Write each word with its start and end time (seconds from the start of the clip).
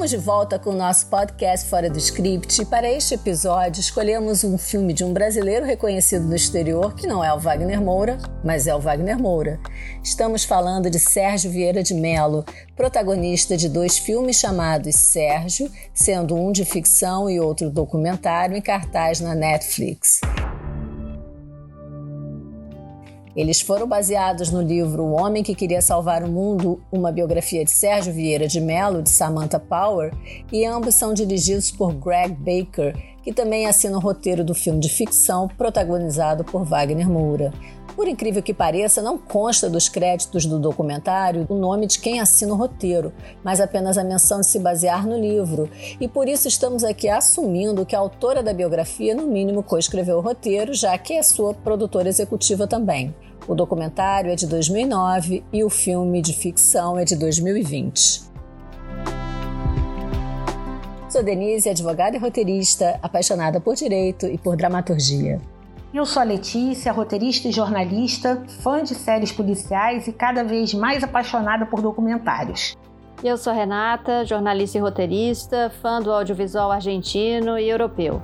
Estamos 0.00 0.18
de 0.18 0.26
volta 0.26 0.58
com 0.58 0.70
o 0.70 0.74
nosso 0.74 1.08
podcast 1.08 1.68
Fora 1.68 1.90
do 1.90 1.98
Script 1.98 2.62
e 2.62 2.64
para 2.64 2.90
este 2.90 3.16
episódio 3.16 3.80
escolhemos 3.80 4.42
um 4.42 4.56
filme 4.56 4.94
de 4.94 5.04
um 5.04 5.12
brasileiro 5.12 5.66
reconhecido 5.66 6.24
no 6.24 6.34
exterior 6.34 6.94
que 6.94 7.06
não 7.06 7.22
é 7.22 7.30
o 7.34 7.38
Wagner 7.38 7.82
Moura, 7.82 8.16
mas 8.42 8.66
é 8.66 8.74
o 8.74 8.80
Wagner 8.80 9.18
Moura. 9.18 9.60
Estamos 10.02 10.42
falando 10.42 10.88
de 10.88 10.98
Sérgio 10.98 11.50
Vieira 11.50 11.82
de 11.82 11.92
Mello, 11.92 12.46
protagonista 12.74 13.58
de 13.58 13.68
dois 13.68 13.98
filmes 13.98 14.36
chamados 14.36 14.96
Sérgio, 14.96 15.70
sendo 15.92 16.34
um 16.34 16.50
de 16.50 16.64
ficção 16.64 17.28
e 17.28 17.38
outro 17.38 17.68
documentário 17.68 18.56
em 18.56 18.62
cartaz 18.62 19.20
na 19.20 19.34
Netflix. 19.34 20.22
Eles 23.40 23.62
foram 23.62 23.86
baseados 23.86 24.50
no 24.50 24.60
livro 24.60 25.02
O 25.02 25.12
Homem 25.12 25.42
que 25.42 25.54
Queria 25.54 25.80
Salvar 25.80 26.22
o 26.22 26.28
Mundo, 26.28 26.78
uma 26.92 27.10
biografia 27.10 27.64
de 27.64 27.70
Sérgio 27.70 28.12
Vieira 28.12 28.46
de 28.46 28.60
Mello, 28.60 29.00
de 29.00 29.08
Samantha 29.08 29.58
Power, 29.58 30.12
e 30.52 30.62
ambos 30.66 30.94
são 30.94 31.14
dirigidos 31.14 31.70
por 31.70 31.94
Greg 31.94 32.34
Baker, 32.34 32.94
que 33.22 33.32
também 33.32 33.66
assina 33.66 33.96
o 33.96 34.00
roteiro 34.00 34.44
do 34.44 34.54
filme 34.54 34.78
de 34.78 34.90
ficção 34.90 35.48
protagonizado 35.48 36.44
por 36.44 36.64
Wagner 36.64 37.08
Moura. 37.08 37.50
Por 37.96 38.06
incrível 38.06 38.42
que 38.42 38.52
pareça, 38.52 39.00
não 39.00 39.16
consta 39.16 39.70
dos 39.70 39.88
créditos 39.88 40.44
do 40.44 40.58
documentário 40.58 41.46
o 41.48 41.54
nome 41.54 41.86
de 41.86 41.98
quem 41.98 42.20
assina 42.20 42.52
o 42.52 42.56
roteiro, 42.56 43.10
mas 43.42 43.58
apenas 43.58 43.96
a 43.96 44.04
menção 44.04 44.40
de 44.40 44.48
se 44.48 44.58
basear 44.58 45.06
no 45.06 45.18
livro. 45.18 45.66
E 45.98 46.06
por 46.06 46.28
isso 46.28 46.46
estamos 46.46 46.84
aqui 46.84 47.08
assumindo 47.08 47.86
que 47.86 47.96
a 47.96 48.00
autora 48.00 48.42
da 48.42 48.52
biografia, 48.52 49.14
no 49.14 49.26
mínimo, 49.26 49.62
coescreveu 49.62 50.18
o 50.18 50.20
roteiro, 50.20 50.74
já 50.74 50.96
que 50.98 51.14
é 51.14 51.22
sua 51.22 51.54
produtora 51.54 52.06
executiva 52.06 52.66
também. 52.66 53.14
O 53.48 53.54
documentário 53.54 54.30
é 54.30 54.36
de 54.36 54.46
2009 54.46 55.42
e 55.52 55.64
o 55.64 55.70
filme 55.70 56.22
de 56.22 56.32
ficção 56.32 56.98
é 56.98 57.04
de 57.04 57.16
2020. 57.16 58.30
Sou 61.08 61.24
Denise, 61.24 61.68
advogada 61.68 62.16
e 62.16 62.20
roteirista, 62.20 63.00
apaixonada 63.02 63.60
por 63.60 63.74
direito 63.74 64.26
e 64.26 64.38
por 64.38 64.56
dramaturgia. 64.56 65.40
Eu 65.92 66.06
sou 66.06 66.22
a 66.22 66.24
Letícia, 66.24 66.92
roteirista 66.92 67.48
e 67.48 67.52
jornalista, 67.52 68.44
fã 68.62 68.84
de 68.84 68.94
séries 68.94 69.32
policiais 69.32 70.06
e 70.06 70.12
cada 70.12 70.44
vez 70.44 70.72
mais 70.72 71.02
apaixonada 71.02 71.66
por 71.66 71.82
documentários. 71.82 72.76
Eu 73.24 73.36
sou 73.36 73.52
Renata, 73.52 74.24
jornalista 74.24 74.78
e 74.78 74.80
roteirista, 74.80 75.72
fã 75.82 76.00
do 76.00 76.12
audiovisual 76.12 76.70
argentino 76.70 77.58
e 77.58 77.68
europeu. 77.68 78.22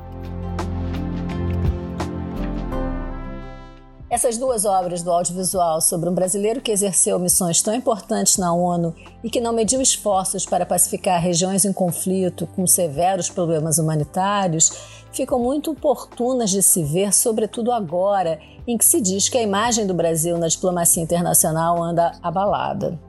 Essas 4.08 4.38
duas 4.38 4.64
obras 4.64 5.02
do 5.02 5.10
audiovisual 5.10 5.80
sobre 5.80 6.08
um 6.08 6.14
brasileiro 6.14 6.60
que 6.60 6.70
exerceu 6.70 7.18
missões 7.18 7.60
tão 7.60 7.74
importantes 7.74 8.36
na 8.36 8.54
ONU 8.54 8.94
e 9.22 9.28
que 9.28 9.40
não 9.40 9.52
mediu 9.52 9.82
esforços 9.82 10.46
para 10.46 10.64
pacificar 10.64 11.20
regiões 11.20 11.64
em 11.64 11.72
conflito 11.72 12.46
com 12.54 12.68
severos 12.68 13.28
problemas 13.28 13.78
humanitários 13.78 14.70
ficam 15.16 15.38
muito 15.38 15.70
oportunas 15.70 16.50
de 16.50 16.62
se 16.62 16.84
ver, 16.84 17.12
sobretudo 17.14 17.72
agora, 17.72 18.38
em 18.66 18.76
que 18.76 18.84
se 18.84 19.00
diz 19.00 19.30
que 19.30 19.38
a 19.38 19.42
imagem 19.42 19.86
do 19.86 19.94
Brasil 19.94 20.36
na 20.36 20.46
diplomacia 20.46 21.02
internacional 21.02 21.82
anda 21.82 22.12
abalada. 22.22 23.00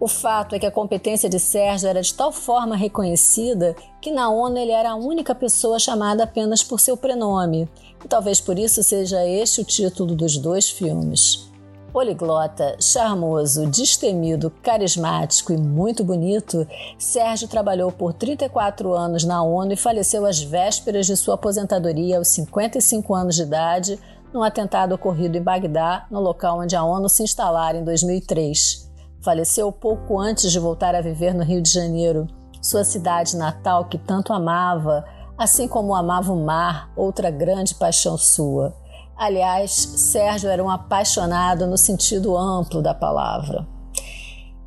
O 0.00 0.08
fato 0.08 0.54
é 0.54 0.58
que 0.58 0.66
a 0.66 0.70
competência 0.70 1.28
de 1.28 1.38
Sérgio 1.38 1.88
era 1.88 2.00
de 2.00 2.12
tal 2.14 2.32
forma 2.32 2.74
reconhecida 2.74 3.76
que 4.00 4.10
na 4.10 4.30
ONU 4.30 4.56
ele 4.56 4.72
era 4.72 4.92
a 4.92 4.96
única 4.96 5.34
pessoa 5.34 5.78
chamada 5.78 6.24
apenas 6.24 6.62
por 6.62 6.80
seu 6.80 6.96
prenome, 6.96 7.68
e 8.02 8.08
talvez 8.08 8.40
por 8.40 8.58
isso 8.58 8.82
seja 8.82 9.24
este 9.26 9.60
o 9.60 9.64
título 9.64 10.16
dos 10.16 10.38
dois 10.38 10.70
filmes. 10.70 11.51
Poliglota, 11.92 12.74
charmoso, 12.80 13.66
destemido, 13.66 14.50
carismático 14.62 15.52
e 15.52 15.58
muito 15.58 16.02
bonito, 16.02 16.66
Sérgio 16.96 17.46
trabalhou 17.46 17.92
por 17.92 18.14
34 18.14 18.94
anos 18.94 19.24
na 19.24 19.42
ONU 19.42 19.72
e 19.72 19.76
faleceu 19.76 20.24
às 20.24 20.42
vésperas 20.42 21.04
de 21.04 21.14
sua 21.14 21.34
aposentadoria 21.34 22.16
aos 22.16 22.28
55 22.28 23.14
anos 23.14 23.36
de 23.36 23.42
idade, 23.42 24.00
num 24.32 24.42
atentado 24.42 24.94
ocorrido 24.94 25.36
em 25.36 25.42
Bagdá, 25.42 26.06
no 26.10 26.18
local 26.18 26.60
onde 26.60 26.74
a 26.74 26.82
ONU 26.82 27.10
se 27.10 27.22
instalara 27.22 27.76
em 27.76 27.84
2003. 27.84 28.90
Faleceu 29.20 29.70
pouco 29.70 30.18
antes 30.18 30.50
de 30.50 30.58
voltar 30.58 30.94
a 30.94 31.02
viver 31.02 31.34
no 31.34 31.44
Rio 31.44 31.60
de 31.60 31.70
Janeiro, 31.70 32.26
sua 32.62 32.84
cidade 32.84 33.36
natal 33.36 33.84
que 33.84 33.98
tanto 33.98 34.32
amava, 34.32 35.04
assim 35.36 35.68
como 35.68 35.94
amava 35.94 36.32
o 36.32 36.42
mar, 36.42 36.90
outra 36.96 37.30
grande 37.30 37.74
paixão 37.74 38.16
sua. 38.16 38.80
Aliás, 39.22 39.70
Sérgio 39.70 40.50
era 40.50 40.64
um 40.64 40.68
apaixonado 40.68 41.64
no 41.64 41.78
sentido 41.78 42.36
amplo 42.36 42.82
da 42.82 42.92
palavra. 42.92 43.64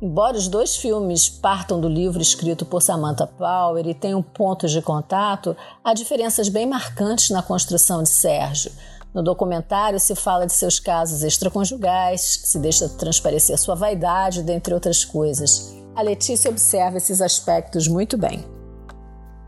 Embora 0.00 0.34
os 0.34 0.48
dois 0.48 0.76
filmes 0.76 1.28
partam 1.28 1.78
do 1.78 1.86
livro 1.86 2.22
escrito 2.22 2.64
por 2.64 2.80
Samantha 2.80 3.26
Power 3.26 3.86
e 3.86 3.92
tenham 3.92 4.22
pontos 4.22 4.72
de 4.72 4.80
contato, 4.80 5.54
há 5.84 5.92
diferenças 5.92 6.48
bem 6.48 6.64
marcantes 6.64 7.28
na 7.28 7.42
construção 7.42 8.02
de 8.02 8.08
Sérgio. 8.08 8.72
No 9.12 9.22
documentário 9.22 10.00
se 10.00 10.14
fala 10.14 10.46
de 10.46 10.54
seus 10.54 10.80
casos 10.80 11.22
extraconjugais, 11.22 12.40
se 12.44 12.58
deixa 12.58 12.88
transparecer 12.88 13.58
sua 13.58 13.74
vaidade, 13.74 14.42
dentre 14.42 14.72
outras 14.72 15.04
coisas. 15.04 15.76
A 15.94 16.00
Letícia 16.00 16.50
observa 16.50 16.96
esses 16.96 17.20
aspectos 17.20 17.86
muito 17.88 18.16
bem. 18.16 18.42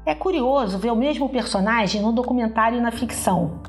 É 0.04 0.14
curioso 0.14 0.76
ver 0.76 0.92
o 0.92 0.96
mesmo 0.96 1.30
personagem 1.30 2.02
no 2.02 2.12
documentário 2.12 2.76
e 2.76 2.80
na 2.82 2.92
ficção. 2.92 3.62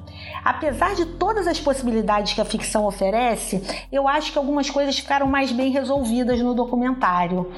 Apesar 0.44 0.96
de 0.96 1.06
todas 1.06 1.48
as 1.48 1.60
possibilidades 1.60 2.34
que 2.34 2.42
a 2.42 2.46
ficção 2.46 2.86
oferece, 2.86 3.62
eu 3.92 4.08
acho 4.08 4.32
que 4.32 4.38
algumas 4.38 4.70
coisas 4.70 4.98
ficaram 4.98 5.28
mais 5.28 5.52
bem 5.52 5.72
resolvidas 5.72 6.40
no 6.40 6.54
documentário. 6.54 7.52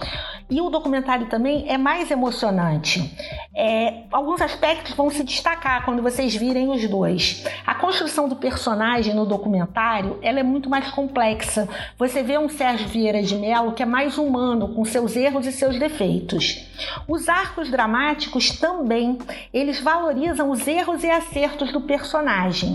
E 0.50 0.59
o 0.59 0.69
documentário 0.69 1.28
também 1.28 1.66
é 1.69 1.78
mais 1.78 2.12
emocionante. 2.12 3.18
É, 3.56 4.03
alguns 4.12 4.42
aspectos 4.42 4.94
vão 4.96 5.09
se 5.09 5.24
destacar 5.24 5.86
quando 5.86 6.02
vocês 6.02 6.36
virem 6.36 6.69
os 6.69 6.86
dois. 6.90 7.46
A 7.66 7.74
construção 7.74 8.28
do 8.28 8.36
personagem 8.36 9.13
no 9.13 9.25
documentário 9.25 10.19
ela 10.22 10.42
é 10.42 10.44
muito 10.44 10.69
mais 10.69 10.90
complexa. 10.92 11.69
Você 11.98 12.22
vê 12.22 12.38
um 12.38 12.50
Sérgio 12.50 12.90
Vieira 12.90 13.24
de 13.24 13.36
Mello 13.36 13.72
que 13.72 13.84
é 13.84 13.86
mais 13.86 14.18
humano, 14.18 14.75
com 14.75 14.84
seus 14.84 15.16
erros 15.16 15.48
e 15.48 15.53
seus 15.53 15.80
defeitos. 15.80 16.68
Os 17.08 17.30
arcos 17.30 17.69
dramáticos 17.69 18.52
também, 18.59 19.18
eles 19.53 19.80
valorizam 19.80 20.50
os 20.50 20.68
erros 20.68 21.03
e 21.03 21.09
acertos 21.09 21.72
do 21.72 21.81
personagem. 21.81 22.71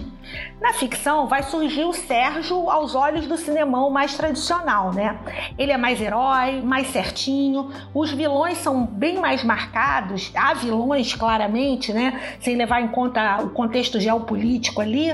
Na 0.60 0.72
ficção 0.72 1.26
vai 1.28 1.42
surgir 1.42 1.84
o 1.84 1.92
Sérgio 1.92 2.68
aos 2.70 2.94
olhos 2.94 3.26
do 3.26 3.36
cinemão 3.36 3.90
mais 3.90 4.16
tradicional, 4.16 4.92
né? 4.92 5.18
Ele 5.58 5.72
é 5.72 5.76
mais 5.76 6.00
herói, 6.00 6.62
mais 6.62 6.88
certinho, 6.88 7.70
os 7.94 8.10
vilões 8.10 8.58
são 8.58 8.84
bem 8.84 9.20
mais 9.20 9.44
marcados, 9.44 10.32
há 10.34 10.54
vilões 10.54 11.14
claramente, 11.14 11.92
né? 11.92 12.36
Sem 12.40 12.56
levar 12.56 12.80
em 12.80 12.88
conta 12.88 13.42
o 13.42 13.50
contexto 13.50 14.00
geopolítico 14.00 14.80
ali. 14.80 15.12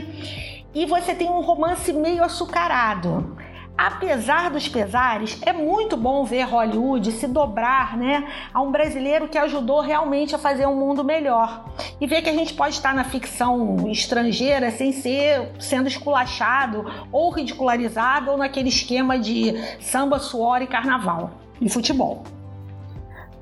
E 0.75 0.87
você 0.87 1.15
tem 1.15 1.29
um 1.29 1.41
romance 1.41 1.93
meio 1.93 2.25
açucarado. 2.25 3.37
Apesar 3.77 4.51
dos 4.51 4.69
pesares, 4.69 5.41
é 5.45 5.53
muito 5.53 5.97
bom 5.97 6.25
ver 6.25 6.43
Hollywood 6.43 7.11
se 7.11 7.27
dobrar 7.27 7.97
né, 7.97 8.29
a 8.53 8.61
um 8.61 8.71
brasileiro 8.71 9.29
que 9.29 9.39
ajudou 9.39 9.81
realmente 9.81 10.35
a 10.35 10.39
fazer 10.39 10.67
um 10.67 10.77
mundo 10.77 11.03
melhor. 11.03 11.65
E 12.01 12.07
ver 12.07 12.23
que 12.23 12.29
a 12.29 12.35
gente 12.35 12.55
pode 12.55 12.75
estar 12.75 12.95
na 12.95 13.03
ficção 13.03 13.91
estrangeira 13.91 14.71
sem 14.71 14.93
ser 14.93 15.53
sendo 15.59 15.89
esculachado 15.89 16.85
ou 17.11 17.31
ridicularizado 17.31 18.31
ou 18.31 18.37
naquele 18.37 18.69
esquema 18.69 19.19
de 19.19 19.55
samba, 19.81 20.19
suor 20.19 20.63
e 20.63 20.67
carnaval 20.67 21.31
e 21.61 21.69
futebol. 21.69 22.23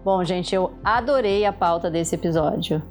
Bom, 0.04 0.24
gente, 0.24 0.54
eu 0.54 0.72
adorei 0.82 1.44
a 1.44 1.52
pauta 1.52 1.90
desse 1.90 2.14
episódio. 2.14 2.82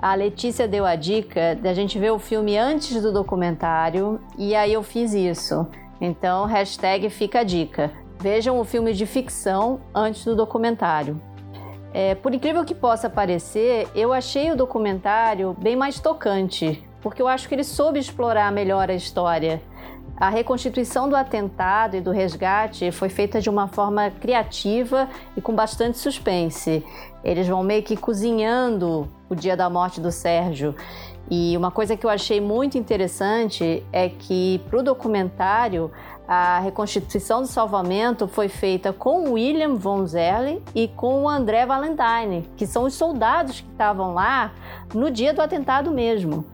A 0.00 0.14
Letícia 0.14 0.66
deu 0.66 0.84
a 0.84 0.96
dica 0.96 1.54
da 1.54 1.72
gente 1.72 1.98
ver 1.98 2.10
o 2.10 2.18
filme 2.18 2.56
antes 2.58 3.00
do 3.00 3.12
documentário 3.12 4.20
e 4.36 4.54
aí 4.54 4.72
eu 4.72 4.82
fiz 4.82 5.14
isso. 5.14 5.66
Então, 6.00 6.44
hashtag 6.44 7.08
fica 7.10 7.40
a 7.40 7.44
dica. 7.44 7.90
Vejam 8.18 8.58
o 8.58 8.64
filme 8.64 8.92
de 8.92 9.06
ficção 9.06 9.80
antes 9.94 10.24
do 10.24 10.34
documentário. 10.34 11.20
É, 11.92 12.14
por 12.14 12.34
incrível 12.34 12.64
que 12.64 12.74
possa 12.74 13.08
parecer, 13.08 13.88
eu 13.94 14.12
achei 14.12 14.50
o 14.50 14.56
documentário 14.56 15.56
bem 15.58 15.76
mais 15.76 15.98
tocante, 15.98 16.82
porque 17.00 17.22
eu 17.22 17.28
acho 17.28 17.48
que 17.48 17.54
ele 17.54 17.64
soube 17.64 17.98
explorar 17.98 18.52
melhor 18.52 18.90
a 18.90 18.94
história. 18.94 19.62
A 20.18 20.30
reconstituição 20.30 21.08
do 21.08 21.16
atentado 21.16 21.96
e 21.96 22.00
do 22.00 22.10
resgate 22.10 22.90
foi 22.90 23.10
feita 23.10 23.38
de 23.38 23.50
uma 23.50 23.68
forma 23.68 24.10
criativa 24.10 25.08
e 25.36 25.42
com 25.42 25.54
bastante 25.54 25.98
suspense. 25.98 26.82
Eles 27.22 27.46
vão 27.46 27.62
meio 27.62 27.82
que 27.82 27.96
cozinhando 27.96 29.06
o 29.28 29.34
dia 29.34 29.56
da 29.56 29.68
morte 29.68 30.00
do 30.00 30.10
Sérgio 30.10 30.74
E 31.30 31.56
uma 31.56 31.70
coisa 31.70 31.96
que 31.96 32.06
eu 32.06 32.10
achei 32.10 32.40
muito 32.40 32.78
interessante 32.78 33.84
é 33.92 34.08
que 34.08 34.60
para 34.68 34.78
o 34.78 34.82
documentário 34.82 35.90
a 36.28 36.58
reconstituição 36.60 37.42
do 37.42 37.48
salvamento 37.48 38.26
foi 38.26 38.48
feita 38.48 38.92
com 38.92 39.32
William 39.32 39.74
von 39.74 40.06
Zerle 40.06 40.62
e 40.74 40.88
com 40.88 41.22
o 41.22 41.28
André 41.28 41.66
Valentine, 41.66 42.48
que 42.56 42.66
são 42.66 42.84
os 42.84 42.94
soldados 42.94 43.60
que 43.60 43.70
estavam 43.70 44.14
lá 44.14 44.52
no 44.94 45.10
dia 45.10 45.32
do 45.32 45.40
atentado 45.40 45.90
mesmo. 45.90 46.44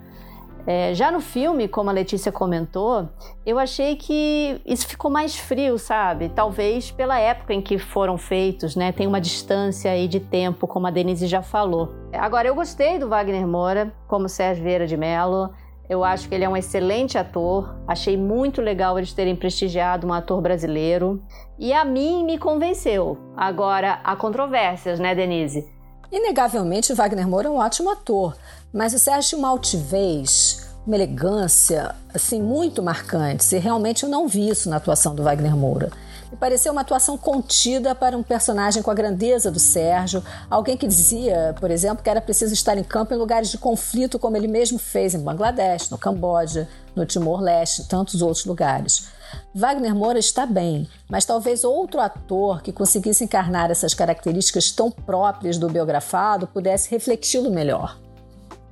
É, 0.67 0.94
já 0.94 1.11
no 1.11 1.20
filme, 1.20 1.67
como 1.67 1.91
a 1.91 1.93
Letícia 1.93 2.31
comentou, 2.31 3.09
eu 3.44 3.59
achei 3.59 3.97
que 3.97 4.61
isso 4.64 4.87
ficou 4.87 5.11
mais 5.11 5.37
frio, 5.37 5.76
sabe? 5.79 6.29
Talvez 6.29 6.91
pela 6.91 7.19
época 7.19 7.53
em 7.53 7.61
que 7.61 7.79
foram 7.79 8.17
feitos, 8.17 8.76
né? 8.76 8.93
Tem 8.93 9.06
uma 9.06 9.20
distância 9.20 9.91
aí 9.91 10.06
de 10.06 10.20
tempo, 10.20 10.67
como 10.69 10.87
a 10.87 10.91
Denise 10.91 11.26
já 11.26 11.43
falou. 11.43 11.93
Agora, 12.12 12.47
eu 12.47 12.55
gostei 12.55 12.99
do 12.99 13.09
Wagner 13.09 13.47
Moura 13.47 13.93
como 14.06 14.29
Sérgio 14.29 14.62
Vieira 14.62 14.87
de 14.87 14.97
Mello. 14.97 15.50
Eu 15.88 16.05
acho 16.05 16.29
que 16.29 16.35
ele 16.35 16.44
é 16.44 16.49
um 16.49 16.56
excelente 16.56 17.19
ator. 17.19 17.76
Achei 17.87 18.17
muito 18.17 18.62
legal 18.62 18.97
eles 18.97 19.12
terem 19.12 19.35
prestigiado 19.35 20.06
um 20.06 20.12
ator 20.12 20.41
brasileiro. 20.41 21.20
E 21.59 21.73
a 21.73 21.85
mim 21.85 22.25
me 22.25 22.38
convenceu. 22.38 23.19
Agora, 23.37 24.00
há 24.05 24.14
controvérsias, 24.14 25.00
né, 25.00 25.14
Denise? 25.14 25.69
Inegavelmente, 26.12 26.93
Wagner 26.93 27.26
Moura 27.26 27.49
é 27.49 27.50
um 27.50 27.56
ótimo 27.56 27.88
ator, 27.91 28.37
mas 28.70 28.93
Sérgio 28.93 29.31
tinha 29.31 29.38
uma 29.38 29.49
altivez, 29.49 30.69
uma 30.87 30.94
elegância, 30.94 31.94
assim, 32.12 32.43
muito 32.43 32.82
marcantes, 32.82 33.50
e 33.50 33.59
realmente 33.59 34.03
eu 34.03 34.11
não 34.11 34.29
vi 34.29 34.47
isso 34.47 34.69
na 34.69 34.76
atuação 34.76 35.14
do 35.14 35.23
Wagner 35.23 35.56
Moura. 35.56 35.91
Me 36.31 36.37
pareceu 36.37 36.70
uma 36.70 36.82
atuação 36.82 37.17
contida 37.17 37.94
para 37.94 38.14
um 38.14 38.23
personagem 38.23 38.82
com 38.82 38.91
a 38.91 38.94
grandeza 38.94 39.50
do 39.50 39.59
Sérgio, 39.59 40.23
alguém 40.50 40.76
que 40.76 40.87
dizia, 40.87 41.55
por 41.59 41.70
exemplo, 41.70 42.05
que 42.05 42.11
era 42.11 42.20
preciso 42.20 42.53
estar 42.53 42.76
em 42.76 42.85
campo 42.85 43.14
em 43.14 43.17
lugares 43.17 43.49
de 43.49 43.56
conflito, 43.56 44.19
como 44.19 44.37
ele 44.37 44.49
mesmo 44.49 44.79
fez 44.79 45.14
em 45.14 45.19
Bangladesh, 45.19 45.88
no 45.88 45.97
Camboja, 45.97 46.69
no 46.94 47.06
Timor-Leste 47.06 47.82
e 47.82 47.85
tantos 47.87 48.20
outros 48.20 48.44
lugares. 48.44 49.09
Wagner 49.55 49.94
Moura 49.94 50.19
está 50.19 50.46
bem, 50.46 50.88
mas 51.11 51.25
talvez 51.25 51.64
outro 51.64 52.00
ator 52.00 52.62
que 52.62 52.73
conseguisse 52.73 53.25
encarnar 53.25 53.70
essas 53.70 53.94
características 53.94 54.70
tão 54.70 54.90
próprias 54.90 55.58
do 55.58 55.69
biografado 55.69 56.46
pudesse 56.46 56.90
refleti-lo 56.90 57.50
melhor. 57.50 57.99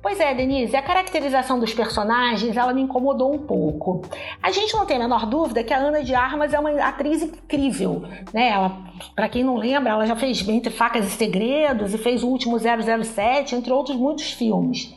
Pois 0.01 0.19
é, 0.19 0.33
Denise, 0.33 0.75
a 0.75 0.81
caracterização 0.81 1.59
dos 1.59 1.75
personagens, 1.75 2.57
ela 2.57 2.73
me 2.73 2.81
incomodou 2.81 3.35
um 3.35 3.37
pouco. 3.37 4.01
A 4.41 4.51
gente 4.51 4.73
não 4.73 4.83
tem 4.83 4.97
a 4.97 5.01
menor 5.01 5.27
dúvida 5.27 5.63
que 5.63 5.71
a 5.71 5.77
Ana 5.77 6.03
de 6.03 6.15
Armas 6.15 6.51
é 6.53 6.59
uma 6.59 6.71
atriz 6.83 7.21
incrível, 7.21 8.03
né? 8.33 8.49
Ela, 8.49 8.79
para 9.15 9.29
quem 9.29 9.43
não 9.43 9.57
lembra, 9.57 9.91
ela 9.91 10.07
já 10.07 10.15
fez 10.15 10.47
Entre 10.47 10.73
Facas 10.73 11.05
e 11.05 11.11
Segredos 11.11 11.93
e 11.93 11.99
fez 11.99 12.23
o 12.23 12.27
último 12.27 12.57
007, 12.57 13.53
entre 13.53 13.71
outros 13.71 13.95
muitos 13.95 14.31
filmes. 14.31 14.91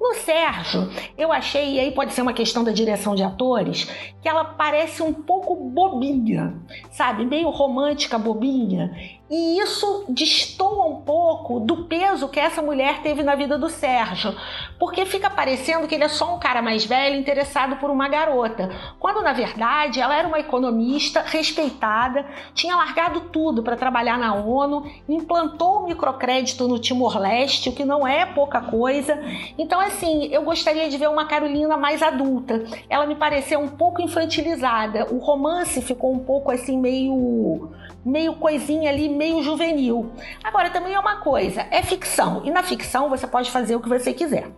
No 0.00 0.14
Sérgio, 0.14 0.90
eu 1.16 1.32
achei, 1.32 1.74
e 1.74 1.80
aí 1.80 1.90
pode 1.90 2.12
ser 2.12 2.22
uma 2.22 2.32
questão 2.32 2.62
da 2.62 2.70
direção 2.70 3.14
de 3.14 3.22
atores, 3.22 3.84
que 4.20 4.28
ela 4.28 4.44
parece 4.44 5.02
um 5.02 5.12
pouco 5.12 5.56
bobinha, 5.56 6.54
sabe? 6.90 7.24
Meio 7.24 7.48
romântica, 7.50 8.18
bobinha. 8.18 8.94
E 9.28 9.58
isso 9.58 10.04
destoa 10.08 10.86
um 10.86 11.00
pouco 11.00 11.58
do 11.58 11.84
peso 11.84 12.28
que 12.28 12.38
essa 12.38 12.62
mulher 12.62 13.02
teve 13.02 13.24
na 13.24 13.34
vida 13.34 13.58
do 13.58 13.68
Sérgio, 13.68 14.34
porque 14.78 15.04
fica 15.04 15.28
parecendo 15.28 15.88
que 15.88 15.94
ele 15.96 16.04
é 16.04 16.08
só 16.08 16.34
um 16.34 16.38
cara 16.38 16.62
mais 16.62 16.84
velho 16.84 17.16
interessado 17.16 17.76
por 17.76 17.90
uma 17.90 18.08
garota, 18.08 18.70
quando 19.00 19.22
na 19.22 19.32
verdade 19.32 20.00
ela 20.00 20.16
era 20.16 20.28
uma 20.28 20.38
economista 20.38 21.22
respeitada, 21.22 22.24
tinha 22.54 22.76
largado 22.76 23.22
tudo 23.32 23.64
para 23.64 23.76
trabalhar 23.76 24.16
na 24.16 24.34
ONU, 24.34 24.88
implantou 25.08 25.80
o 25.80 25.86
microcrédito 25.86 26.68
no 26.68 26.78
Timor-Leste, 26.78 27.68
o 27.68 27.72
que 27.72 27.84
não 27.84 28.06
é 28.06 28.26
pouca 28.26 28.60
coisa. 28.60 29.18
Então, 29.58 29.80
assim, 29.80 30.28
eu 30.32 30.42
gostaria 30.42 30.88
de 30.88 30.96
ver 30.96 31.08
uma 31.08 31.26
Carolina 31.26 31.76
mais 31.76 32.02
adulta. 32.02 32.64
Ela 32.88 33.06
me 33.06 33.16
pareceu 33.16 33.58
um 33.58 33.68
pouco 33.68 34.00
infantilizada. 34.00 35.06
O 35.12 35.18
romance 35.18 35.82
ficou 35.82 36.12
um 36.12 36.18
pouco 36.20 36.50
assim 36.50 36.78
meio 36.78 37.70
meio 38.06 38.34
coisinha 38.34 38.88
ali, 38.88 39.08
meio 39.16 39.42
juvenil. 39.42 40.12
Agora, 40.44 40.70
também 40.70 40.94
é 40.94 40.98
uma 40.98 41.16
coisa, 41.16 41.66
é 41.70 41.82
ficção. 41.82 42.42
E 42.44 42.50
na 42.50 42.62
ficção 42.62 43.08
você 43.08 43.26
pode 43.26 43.50
fazer 43.50 43.74
o 43.74 43.80
que 43.80 43.88
você 43.88 44.12
quiser. 44.12 44.48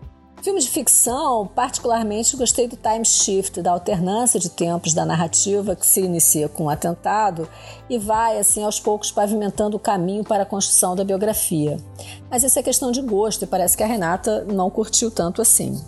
Filme 0.43 0.61
de 0.61 0.71
ficção, 0.71 1.49
particularmente 1.53 2.37
gostei 2.37 2.69
do 2.69 2.77
time 2.77 3.05
shift, 3.05 3.61
da 3.61 3.73
alternância 3.73 4.39
de 4.39 4.49
tempos 4.49 4.95
da 4.95 5.05
narrativa 5.05 5.75
que 5.75 5.85
se 5.85 6.01
inicia 6.01 6.49
com 6.49 6.65
um 6.65 6.71
atentado 6.71 7.49
e 7.91 7.99
vai, 7.99 8.39
assim, 8.39 8.63
aos 8.63 8.79
poucos 8.79 9.11
pavimentando 9.11 9.77
o 9.77 9.81
caminho 9.81 10.23
para 10.23 10.45
a 10.45 10.47
construção 10.47 10.95
da 10.95 11.03
biografia. 11.03 11.77
Mas 12.31 12.45
isso 12.45 12.57
é 12.57 12.63
questão 12.63 12.93
de 12.93 13.03
gosto 13.03 13.43
e 13.43 13.49
parece 13.49 13.77
que 13.77 13.83
a 13.83 13.87
Renata 13.87 14.45
não 14.45 14.71
curtiu 14.71 15.11
tanto 15.11 15.43
assim. 15.43 15.85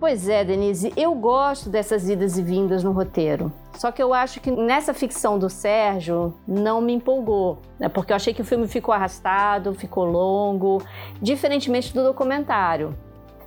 Pois 0.00 0.28
é, 0.28 0.44
Denise, 0.44 0.92
eu 0.96 1.12
gosto 1.12 1.68
dessas 1.68 2.08
idas 2.08 2.38
e 2.38 2.42
vindas 2.42 2.84
no 2.84 2.92
roteiro. 2.92 3.52
Só 3.74 3.90
que 3.90 4.00
eu 4.00 4.14
acho 4.14 4.40
que 4.40 4.48
nessa 4.48 4.94
ficção 4.94 5.36
do 5.36 5.50
Sérgio 5.50 6.34
não 6.46 6.80
me 6.80 6.92
empolgou, 6.92 7.58
né? 7.80 7.88
porque 7.88 8.12
eu 8.12 8.16
achei 8.16 8.32
que 8.32 8.40
o 8.40 8.44
filme 8.44 8.68
ficou 8.68 8.94
arrastado, 8.94 9.74
ficou 9.74 10.04
longo, 10.04 10.80
diferentemente 11.20 11.92
do 11.92 12.04
documentário. 12.04 12.96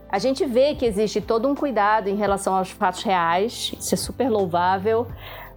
A 0.10 0.20
gente 0.20 0.46
vê 0.46 0.76
que 0.76 0.86
existe 0.86 1.22
todo 1.22 1.48
um 1.48 1.56
cuidado 1.56 2.10
em 2.10 2.16
relação 2.16 2.54
aos 2.54 2.70
fatos 2.70 3.02
reais, 3.02 3.74
isso 3.80 3.96
é 3.96 3.98
super 3.98 4.30
louvável, 4.30 5.08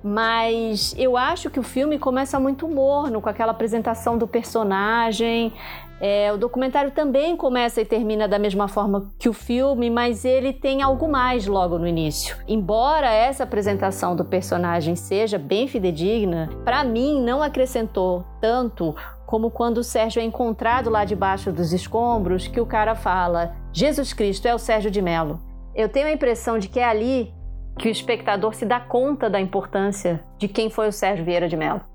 mas 0.01 0.95
eu 0.97 1.17
acho 1.17 1.51
que 1.51 1.59
o 1.59 1.63
filme 1.63 1.99
começa 1.99 2.39
muito 2.39 2.69
morno 2.69 3.21
com 3.21 3.29
aquela 3.29 3.51
apresentação 3.51 4.17
do 4.17 4.29
personagem, 4.29 5.53
é, 6.01 6.33
o 6.33 6.37
documentário 6.37 6.91
também 6.91 7.37
começa 7.37 7.81
e 7.81 7.85
termina 7.85 8.27
da 8.27 8.39
mesma 8.39 8.69
forma 8.69 9.13
que 9.19 9.29
o 9.29 9.33
filme, 9.33 9.89
mas 9.89 10.25
ele 10.25 10.53
tem 10.53 10.83
algo 10.83 11.09
mais 11.09 11.47
logo 11.47 11.79
no 11.79 11.87
início. 11.87 12.37
Embora 12.49 13.11
essa 13.11 13.45
apresentação 13.45 14.17
do 14.17 14.25
personagem 14.25 14.97
seja 14.97 15.39
bem 15.39 15.69
fidedigna, 15.69 16.51
para 16.65 16.85
mim 16.85 17.23
não 17.23 17.43
acrescentou 17.43 18.25
tanto 18.41 18.95
como 19.27 19.51
quando 19.51 19.79
o 19.79 19.85
Sérgio 19.85 20.21
é 20.21 20.25
encontrado 20.25 20.91
lá 20.91 21.05
debaixo 21.05 21.51
dos 21.51 21.73
escombros, 21.73 22.47
que 22.47 22.61
o 22.61 22.67
cara 22.67 22.95
fala: 22.95 23.57
Jesus 23.73 24.13
Cristo 24.13 24.47
é 24.47 24.55
o 24.55 24.59
Sérgio 24.59 24.91
de 24.91 25.01
Mello. 25.01 25.41
Eu 25.75 25.89
tenho 25.89 26.07
a 26.07 26.13
impressão 26.13 26.59
de 26.59 26.69
que 26.69 26.79
é 26.79 26.85
ali 26.85 27.33
que 27.79 27.89
o 27.89 27.91
espectador 27.91 28.55
se 28.55 28.65
dá 28.65 28.79
conta 28.79 29.29
da 29.29 29.41
importância 29.41 30.23
de 30.39 30.47
quem 30.47 30.71
foi 30.71 30.89
o 30.89 30.93
Sérgio 30.93 31.25
Vieira 31.25 31.49
de 31.49 31.57
Mello. 31.57 31.94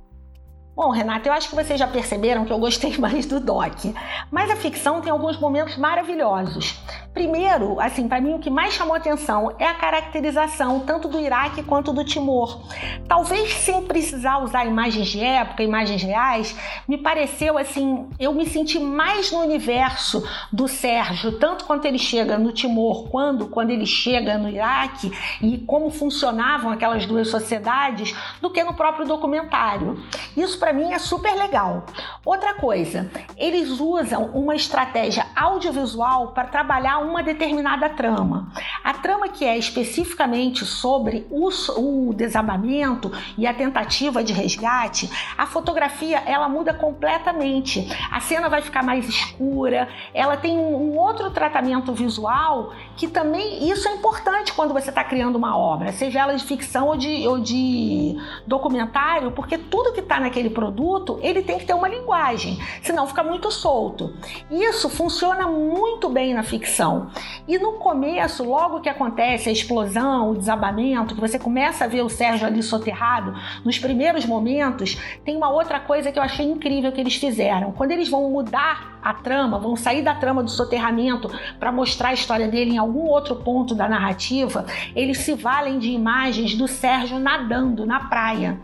Bom, 0.80 0.92
Renata, 0.92 1.28
eu 1.28 1.34
acho 1.34 1.50
que 1.50 1.56
vocês 1.58 1.78
já 1.78 1.86
perceberam 1.86 2.46
que 2.46 2.54
eu 2.54 2.58
gostei 2.58 2.96
mais 2.98 3.26
do 3.26 3.42
Doc, 3.42 3.84
mas 4.32 4.50
a 4.50 4.56
ficção 4.56 5.02
tem 5.02 5.12
alguns 5.12 5.38
momentos 5.38 5.76
maravilhosos. 5.76 6.80
Primeiro, 7.14 7.82
assim, 7.82 8.08
para 8.08 8.22
mim 8.22 8.36
o 8.36 8.40
que 8.40 8.50
mais 8.50 8.76
chamou 8.76 8.96
atenção 8.96 9.54
é 9.60 9.66
a 9.66 9.74
caracterização 9.74 10.80
tanto 10.80 11.10
do 11.10 11.20
Iraque 11.20 11.64
quanto 11.64 11.92
do 11.92 12.06
Timor. 12.06 12.62
Talvez 13.10 13.56
sem 13.56 13.84
precisar 13.84 14.38
usar 14.38 14.66
imagens 14.66 15.10
de 15.10 15.20
época, 15.20 15.64
imagens 15.64 16.02
reais, 16.02 16.56
me 16.88 16.98
pareceu 16.98 17.58
assim, 17.58 18.08
eu 18.18 18.34
me 18.34 18.46
senti 18.46 18.80
mais 18.80 19.34
no 19.34 19.40
universo 19.40 20.24
do 20.50 20.66
Sérgio, 20.70 21.40
tanto 21.40 21.66
quando 21.66 21.84
ele 21.86 22.00
chega 22.00 22.38
no 22.38 22.54
Timor, 22.54 23.10
quando 23.10 23.48
quando 23.48 23.72
ele 23.72 23.86
chega 23.86 24.38
no 24.38 24.48
Iraque 24.48 25.12
e 25.42 25.58
como 25.58 25.90
funcionavam 25.90 26.72
aquelas 26.72 27.06
duas 27.06 27.28
sociedades, 27.28 28.16
do 28.40 28.50
que 28.50 28.64
no 28.64 28.74
próprio 28.74 29.06
documentário. 29.06 30.02
Isso 30.38 30.58
para 30.70 30.78
mim 30.78 30.94
é 30.94 31.00
super 31.00 31.34
legal. 31.34 31.84
Outra 32.24 32.54
coisa, 32.54 33.10
eles 33.36 33.80
usam 33.80 34.26
uma 34.36 34.56
estratégia 34.56 35.26
audiovisual 35.36 36.28
para 36.28 36.44
trabalhar 36.44 37.00
uma 37.00 37.24
determinada 37.24 37.90
trama. 37.90 38.52
A 38.84 38.94
trama 38.94 39.30
que 39.30 39.44
é 39.44 39.58
especificamente 39.58 40.66
sobre 40.66 41.26
o, 41.32 41.50
o 41.80 42.14
desabamento 42.14 43.12
e 43.36 43.48
a 43.48 43.54
tentativa 43.54 44.24
de 44.24 44.32
resgate, 44.32 45.10
a 45.36 45.48
fotografia 45.48 46.20
ela 46.20 46.48
muda 46.48 46.72
completamente. 46.72 47.88
A 48.12 48.20
cena 48.20 48.48
vai 48.48 48.62
ficar 48.62 48.84
mais 48.84 49.10
escura, 49.10 49.90
ela 50.14 50.38
tem 50.38 50.56
um, 50.56 50.96
outro 51.00 51.32
tratamento 51.32 51.94
visual 51.94 52.74
que 52.96 53.08
também 53.08 53.68
isso 53.72 53.88
é 53.88 53.94
importante 53.96 54.54
quando 54.54 54.72
você 54.72 54.90
está 54.90 55.04
criando 55.04 55.36
uma 55.36 55.58
obra, 55.58 55.92
seja 55.94 56.20
ela 56.20 56.36
de 56.36 56.44
ficção 56.44 56.90
ou 56.90 56.98
de, 56.98 57.28
ou 57.28 57.40
de 57.40 58.16
documentário, 58.46 59.32
porque 59.32 59.58
tudo 59.58 59.94
que 59.94 60.02
está 60.02 60.20
naquele 60.20 60.49
produto, 60.50 61.20
ele 61.22 61.42
tem 61.42 61.58
que 61.58 61.66
ter 61.66 61.74
uma 61.74 61.88
linguagem, 61.88 62.58
senão 62.82 63.08
fica 63.08 63.24
muito 63.24 63.52
solto. 63.52 64.14
Isso 64.50 64.90
funciona 64.90 65.48
muito 65.48 66.10
bem 66.10 66.34
na 66.34 66.44
ficção. 66.44 67.10
E 67.48 67.58
no 67.58 67.74
começo, 67.74 68.44
logo 68.44 68.82
que 68.82 68.90
acontece 68.90 69.50
a 69.50 69.52
explosão, 69.52 70.32
o 70.32 70.36
desabamento, 70.36 71.16
que 71.16 71.22
você 71.22 71.38
começa 71.38 71.86
a 71.86 71.88
ver 71.88 72.02
o 72.02 72.10
Sérgio 72.10 72.48
ali 72.48 72.62
soterrado, 72.62 73.34
nos 73.64 73.80
primeiros 73.80 74.26
momentos, 74.26 74.98
tem 75.24 75.36
uma 75.36 75.50
outra 75.50 75.80
coisa 75.80 76.12
que 76.12 76.20
eu 76.20 76.24
achei 76.24 76.46
incrível 76.46 76.92
que 76.92 77.02
eles 77.02 77.16
fizeram. 77.16 77.72
Quando 77.72 77.92
eles 77.92 78.10
vão 78.10 78.30
mudar 78.30 78.99
a 79.02 79.14
trama, 79.14 79.60
vão 79.60 79.76
sair 79.76 80.02
da 80.02 80.16
trama 80.16 80.44
do 80.44 80.50
soterramento 80.50 81.30
para 81.60 81.72
mostrar 81.72 82.10
a 82.10 82.14
história 82.14 82.48
dele 82.48 82.72
em 82.72 82.78
algum 82.78 83.08
outro 83.08 83.36
ponto 83.38 83.74
da 83.74 83.88
narrativa, 83.88 84.66
eles 84.96 85.20
se 85.20 85.34
valem 85.34 85.80
de 85.80 85.90
imagens 85.92 86.56
do 86.56 86.68
Sérgio 86.68 87.20
nadando 87.20 87.86
na 87.86 88.02
praia. 88.02 88.60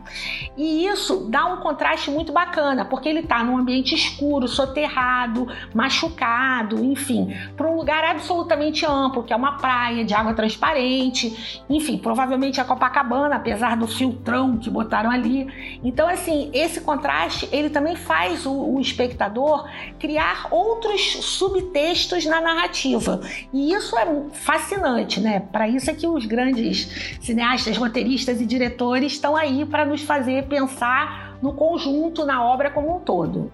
E 0.57 0.85
isso 0.85 1.27
dá 1.29 1.45
um 1.45 1.57
contraste 1.57 2.11
muito 2.11 2.31
bacana, 2.31 2.85
porque 2.85 3.07
ele 3.07 3.19
está 3.19 3.43
num 3.43 3.57
ambiente 3.57 3.95
escuro, 3.95 4.47
soterrado, 4.47 5.47
machucado, 5.73 6.83
enfim, 6.83 7.35
para 7.55 7.69
um 7.69 7.75
lugar 7.75 8.03
absolutamente 8.03 8.85
amplo, 8.85 9.23
que 9.23 9.33
é 9.33 9.35
uma 9.35 9.57
praia 9.57 10.03
de 10.03 10.13
água 10.13 10.33
transparente, 10.33 11.63
enfim, 11.69 11.97
provavelmente 11.97 12.59
a 12.59 12.65
Copacabana, 12.65 13.35
apesar 13.35 13.77
do 13.77 13.87
filtrão 13.87 14.57
que 14.57 14.69
botaram 14.69 15.09
ali. 15.09 15.79
Então, 15.83 16.07
assim, 16.07 16.49
esse 16.53 16.81
contraste 16.81 17.47
ele 17.51 17.69
também 17.69 17.95
faz 17.95 18.45
o, 18.45 18.51
o 18.51 18.79
espectador 18.79 19.67
criar 19.99 20.24
outros 20.51 21.01
subtextos 21.21 22.25
na 22.25 22.41
narrativa. 22.41 23.21
E 23.53 23.73
isso 23.73 23.97
é 23.97 24.05
fascinante, 24.31 25.19
né? 25.19 25.39
Para 25.39 25.67
isso 25.67 25.89
é 25.89 25.93
que 25.93 26.07
os 26.07 26.25
grandes 26.25 27.17
cineastas, 27.21 27.77
roteiristas 27.77 28.41
e 28.41 28.45
diretores 28.45 29.13
estão 29.13 29.35
aí 29.35 29.65
para 29.65 29.85
nos 29.85 30.01
fazer 30.01 30.47
pensar 30.47 31.37
no 31.41 31.53
conjunto, 31.53 32.25
na 32.25 32.43
obra 32.43 32.71
como 32.71 32.95
um 32.95 32.99
todo. 32.99 33.51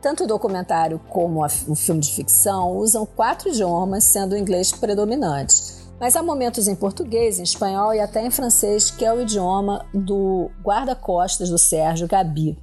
Tanto 0.00 0.24
o 0.24 0.26
documentário 0.26 1.00
como 1.08 1.42
o 1.42 1.74
filme 1.74 2.00
de 2.00 2.12
ficção 2.12 2.76
usam 2.76 3.06
quatro 3.06 3.48
idiomas, 3.48 4.04
sendo 4.04 4.34
o 4.34 4.36
inglês 4.36 4.70
predominante. 4.70 5.54
Mas 5.98 6.16
há 6.16 6.22
momentos 6.22 6.68
em 6.68 6.74
português, 6.74 7.38
em 7.38 7.42
espanhol 7.42 7.94
e 7.94 8.00
até 8.00 8.20
em 8.24 8.30
francês, 8.30 8.90
que 8.90 9.04
é 9.04 9.12
o 9.12 9.22
idioma 9.22 9.86
do 9.94 10.50
guarda-costas 10.62 11.48
do 11.48 11.56
Sérgio, 11.56 12.06
Gabi. 12.06 12.58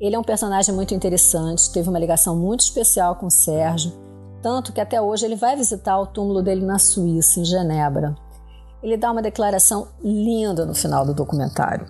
Ele 0.00 0.14
é 0.14 0.18
um 0.18 0.24
personagem 0.24 0.74
muito 0.74 0.94
interessante, 0.94 1.72
teve 1.72 1.88
uma 1.88 1.98
ligação 1.98 2.36
muito 2.36 2.60
especial 2.60 3.16
com 3.16 3.26
o 3.26 3.30
Sérgio, 3.30 3.92
tanto 4.42 4.72
que 4.72 4.80
até 4.80 5.00
hoje 5.00 5.24
ele 5.24 5.36
vai 5.36 5.56
visitar 5.56 5.98
o 5.98 6.06
túmulo 6.06 6.42
dele 6.42 6.64
na 6.64 6.78
Suíça, 6.78 7.40
em 7.40 7.44
Genebra. 7.44 8.14
Ele 8.82 8.96
dá 8.96 9.10
uma 9.10 9.22
declaração 9.22 9.88
linda 10.02 10.64
no 10.64 10.74
final 10.74 11.04
do 11.04 11.14
documentário. 11.14 11.86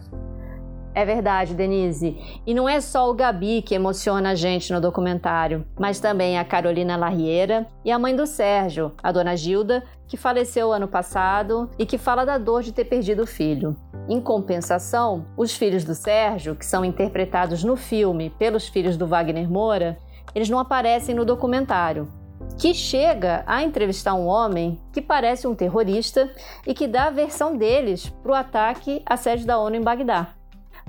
É 0.97 1.05
verdade, 1.05 1.53
Denise. 1.53 2.17
E 2.47 2.55
não 2.55 2.67
é 2.67 2.81
só 2.81 3.11
o 3.11 3.13
Gabi 3.13 3.61
que 3.61 3.75
emociona 3.75 4.31
a 4.31 4.35
gente 4.35 4.73
no 4.73 4.81
documentário, 4.81 5.67
mas 5.79 6.01
também 6.01 6.39
a 6.39 6.45
Carolina 6.45 6.97
Larriera 6.97 7.67
e 7.85 7.91
a 7.91 7.99
mãe 7.99 8.17
do 8.17 8.27
Sérgio, 8.27 8.93
a 9.03 9.13
dona 9.13 9.37
Gilda, 9.37 9.85
que 10.09 10.17
faleceu 10.17 10.73
ano 10.73 10.89
passado 10.89 11.69
e 11.79 11.85
que 11.85 11.99
fala 11.99 12.25
da 12.25 12.39
dor 12.39 12.63
de 12.63 12.73
ter 12.73 12.87
perdido 12.87 13.25
o 13.25 13.27
filho. 13.27 13.77
Em 14.09 14.19
compensação, 14.19 15.27
os 15.37 15.55
filhos 15.55 15.85
do 15.85 15.95
Sérgio, 15.95 16.57
que 16.57 16.65
são 16.65 16.83
interpretados 16.83 17.63
no 17.63 17.77
filme 17.77 18.31
pelos 18.31 18.67
filhos 18.67 18.97
do 18.97 19.07
Wagner 19.07 19.51
Moura, 19.51 19.99
eles 20.35 20.49
não 20.49 20.59
aparecem 20.59 21.15
no 21.15 21.27
documentário, 21.27 22.09
que 22.57 22.73
chega 22.73 23.45
a 23.47 23.63
entrevistar 23.63 24.15
um 24.15 24.27
homem 24.27 24.81
que 24.95 25.03
parece 25.03 25.47
um 25.47 25.55
terrorista 25.55 26.31
e 26.67 26.73
que 26.73 26.89
dá 26.89 27.09
a 27.09 27.11
versão 27.11 27.55
deles 27.55 28.09
para 28.23 28.33
o 28.33 28.35
ataque 28.35 29.03
à 29.05 29.15
sede 29.19 29.45
da 29.45 29.59
ONU 29.59 29.77
em 29.77 29.83
Bagdá. 29.83 30.36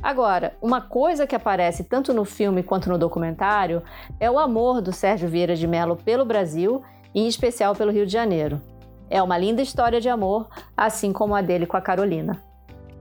Agora, 0.02 0.56
uma 0.62 0.80
coisa 0.80 1.26
que 1.26 1.36
aparece 1.36 1.84
tanto 1.84 2.14
no 2.14 2.24
filme 2.24 2.62
quanto 2.62 2.90
no 2.90 2.98
documentário 2.98 3.82
é 4.20 4.30
o 4.30 4.38
amor 4.38 4.82
do 4.82 4.94
Sérgio 4.94 5.28
Vieira 5.28 5.56
de 5.56 5.68
Mello 5.68 5.96
pelo 5.96 6.24
Brasil 6.24 6.84
em 7.16 7.28
especial 7.28 7.76
pelo 7.76 7.92
Rio 7.92 8.06
de 8.06 8.14
Janeiro. 8.14 8.62
É 9.10 9.22
uma 9.22 9.38
linda 9.38 9.62
história 9.62 10.00
de 10.00 10.10
amor, 10.10 10.48
assim 10.76 11.12
como 11.12 11.34
a 11.34 11.42
dele 11.42 11.66
com 11.66 11.78
a 11.78 11.82
Carolina. 11.82 12.47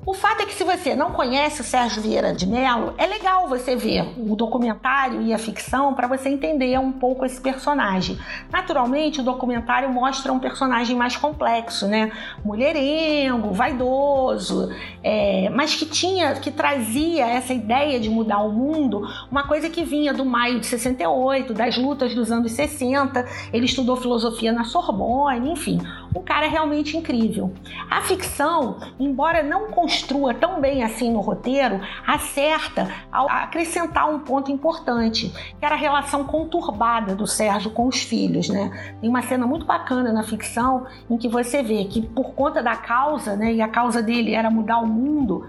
O 0.06 0.14
fato 0.14 0.42
é 0.42 0.46
que 0.46 0.54
se 0.54 0.62
você 0.62 0.94
não 0.94 1.10
conhece 1.10 1.62
o 1.62 1.64
Sérgio 1.64 2.00
Vieira 2.00 2.32
de 2.32 2.46
Mello, 2.46 2.94
é 2.96 3.08
legal 3.08 3.48
você 3.48 3.74
ver 3.74 4.14
o 4.16 4.36
documentário 4.36 5.20
e 5.20 5.34
a 5.34 5.38
ficção 5.38 5.94
para 5.94 6.06
você 6.06 6.28
entender 6.28 6.78
um 6.78 6.92
pouco 6.92 7.24
esse 7.24 7.40
personagem. 7.40 8.16
Naturalmente, 8.48 9.20
o 9.20 9.24
documentário 9.24 9.90
mostra 9.92 10.32
um 10.32 10.38
personagem 10.38 10.94
mais 10.94 11.16
complexo, 11.16 11.88
né? 11.88 12.12
Mulherengo, 12.44 13.50
vaidoso, 13.50 14.72
é, 15.02 15.50
mas 15.50 15.74
que 15.74 15.84
tinha, 15.84 16.34
que 16.34 16.52
trazia 16.52 17.26
essa 17.26 17.52
ideia 17.52 17.98
de 17.98 18.08
mudar 18.08 18.38
o 18.42 18.52
mundo, 18.52 19.02
uma 19.28 19.48
coisa 19.48 19.68
que 19.68 19.82
vinha 19.82 20.14
do 20.14 20.24
maio 20.24 20.60
de 20.60 20.66
68, 20.66 21.52
das 21.52 21.76
lutas 21.76 22.14
dos 22.14 22.30
anos 22.30 22.52
60. 22.52 23.26
Ele 23.52 23.64
estudou 23.64 23.96
filosofia 23.96 24.52
na 24.52 24.62
Sorbonne, 24.62 25.50
enfim, 25.50 25.80
um 26.16 26.22
cara 26.22 26.48
realmente 26.48 26.96
incrível. 26.96 27.52
A 27.90 28.00
ficção, 28.02 28.78
embora 28.98 29.42
não 29.42 29.70
construa 29.70 30.32
tão 30.32 30.60
bem 30.60 30.82
assim 30.82 31.10
no 31.12 31.20
roteiro, 31.20 31.80
acerta 32.06 32.88
ao 33.12 33.28
acrescentar 33.28 34.08
um 34.08 34.20
ponto 34.20 34.50
importante, 34.50 35.32
que 35.58 35.64
era 35.64 35.74
a 35.74 35.78
relação 35.78 36.24
conturbada 36.24 37.14
do 37.14 37.26
Sérgio 37.26 37.70
com 37.70 37.86
os 37.86 38.02
filhos, 38.02 38.48
né? 38.48 38.96
Tem 39.00 39.10
uma 39.10 39.22
cena 39.22 39.46
muito 39.46 39.66
bacana 39.66 40.12
na 40.12 40.22
ficção 40.22 40.86
em 41.10 41.16
que 41.18 41.28
você 41.28 41.62
vê 41.62 41.84
que 41.84 42.00
por 42.00 42.34
conta 42.34 42.62
da 42.62 42.76
causa, 42.76 43.36
né, 43.36 43.52
e 43.52 43.60
a 43.60 43.68
causa 43.68 44.02
dele 44.02 44.34
era 44.34 44.50
mudar 44.50 44.78
o 44.78 44.86
mundo, 44.86 45.46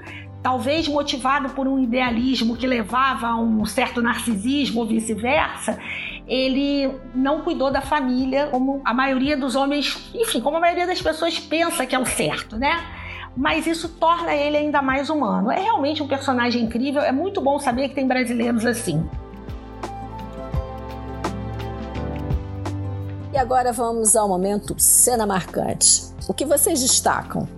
talvez 0.48 0.88
motivado 0.88 1.50
por 1.50 1.68
um 1.68 1.78
idealismo 1.78 2.56
que 2.56 2.66
levava 2.66 3.28
a 3.28 3.36
um 3.36 3.66
certo 3.66 4.02
narcisismo 4.02 4.80
ou 4.80 4.88
vice-versa, 4.88 5.78
ele 6.26 6.90
não 7.14 7.42
cuidou 7.42 7.70
da 7.70 7.82
família 7.82 8.48
como 8.48 8.82
a 8.86 8.94
maioria 8.94 9.36
dos 9.36 9.58
homens, 9.58 10.10
enfim, 10.16 10.40
como 10.40 10.56
a 10.56 10.60
maioria 10.62 10.88
das 10.88 11.02
pessoas 11.02 11.38
pensa 11.38 11.86
que 11.86 11.94
é 11.94 12.00
o 12.00 12.06
certo, 12.06 12.56
né? 12.56 12.82
mas 13.36 13.68
isso 13.68 13.90
torna 13.90 14.34
ele 14.34 14.56
ainda 14.56 14.82
mais 14.82 15.10
humano. 15.10 15.52
É 15.52 15.60
realmente 15.60 16.02
um 16.02 16.08
personagem 16.08 16.64
incrível, 16.64 17.02
é 17.02 17.12
muito 17.12 17.42
bom 17.42 17.60
saber 17.60 17.90
que 17.90 17.96
tem 17.96 18.08
brasileiros 18.08 18.66
assim. 18.66 19.06
E 23.34 23.38
agora 23.38 23.74
vamos 23.74 24.16
ao 24.16 24.30
momento 24.30 24.74
cena 24.78 25.26
marcante. 25.28 26.04
O 26.26 26.34
que 26.34 26.46
vocês 26.46 26.80
destacam? 26.80 27.57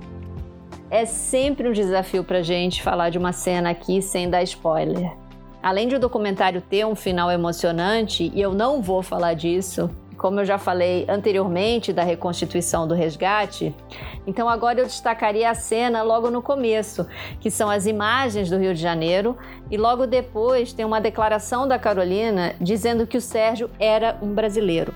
É 0.91 1.05
sempre 1.05 1.69
um 1.69 1.71
desafio 1.71 2.23
pra 2.23 2.41
gente 2.41 2.81
falar 2.81 3.11
de 3.11 3.19
uma 3.19 3.31
cena 3.31 3.69
aqui 3.69 4.01
sem 4.01 4.27
dar 4.27 4.41
spoiler. 4.41 5.15
Além 5.61 5.87
de 5.87 5.95
o 5.95 5.99
documentário 5.99 6.61
ter 6.61 6.83
um 6.83 6.95
final 6.95 7.29
emocionante, 7.29 8.31
e 8.33 8.41
eu 8.41 8.53
não 8.55 8.81
vou 8.81 9.03
falar 9.03 9.35
disso, 9.35 9.87
como 10.17 10.39
eu 10.39 10.45
já 10.45 10.57
falei 10.57 11.05
anteriormente 11.07 11.93
da 11.93 12.01
reconstituição 12.01 12.87
do 12.87 12.95
resgate, 12.95 13.73
então 14.25 14.49
agora 14.49 14.79
eu 14.79 14.85
destacaria 14.85 15.51
a 15.51 15.53
cena 15.53 16.01
logo 16.01 16.31
no 16.31 16.41
começo, 16.41 17.05
que 17.39 17.51
são 17.51 17.69
as 17.69 17.85
imagens 17.85 18.49
do 18.49 18.57
Rio 18.57 18.73
de 18.73 18.81
Janeiro, 18.81 19.37
e 19.69 19.77
logo 19.77 20.07
depois 20.07 20.73
tem 20.73 20.85
uma 20.85 20.99
declaração 20.99 21.67
da 21.67 21.77
Carolina 21.77 22.55
dizendo 22.59 23.05
que 23.05 23.17
o 23.17 23.21
Sérgio 23.21 23.69
era 23.79 24.17
um 24.23 24.33
brasileiro. 24.33 24.91